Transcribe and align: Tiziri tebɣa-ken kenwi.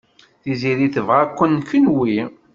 Tiziri 0.41 0.87
tebɣa-ken 0.95 1.53
kenwi. 1.69 2.17